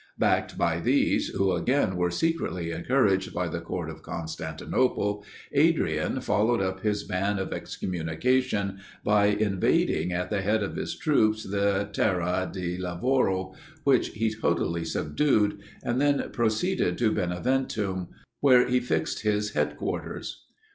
[0.17, 6.59] Backed by these, who again were secretly encouraged by the court of Constantinople, Adrian followed
[6.59, 12.49] up his ban of excommunication, by invading at the head of his troops the Terra
[12.51, 13.53] di Lavoro,
[13.83, 18.07] which he totally subdued, and then proceeded to Beneventum,
[18.39, 20.47] where he fixed his head quarters.